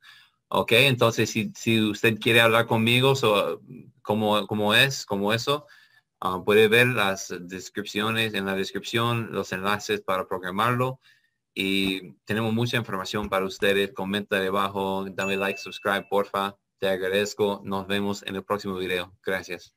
Ok, 0.49 0.73
entonces 0.73 1.29
si, 1.29 1.53
si 1.57 1.81
usted 1.81 2.19
quiere 2.21 2.41
hablar 2.41 2.67
conmigo 2.67 3.17
so, 3.17 3.61
como, 4.03 4.47
como 4.47 4.75
es, 4.75 5.05
como 5.05 5.35
eso, 5.35 5.67
ah, 6.35 6.43
puede 6.45 6.69
ver 6.69 6.89
las 6.89 7.35
descripciones 7.41 8.35
en 8.35 8.47
la 8.47 8.55
descripción, 8.55 9.29
los 9.33 9.53
enlaces 9.53 10.01
para 10.01 10.27
programarlo. 10.27 11.01
Y 11.55 12.13
tenemos 12.25 12.53
mucha 12.53 12.77
información 12.77 13.29
para 13.29 13.47
ustedes. 13.47 13.93
Comenta 13.93 14.39
debajo, 14.41 15.07
dame 15.09 15.37
like, 15.37 15.59
subscribe, 15.59 16.07
porfa. 16.11 16.57
Te 16.79 16.89
agradezco. 16.89 17.63
Nos 17.65 17.87
vemos 17.87 18.23
en 18.25 18.37
el 18.37 18.45
próximo 18.45 18.77
video. 18.77 19.15
Gracias. 19.25 19.73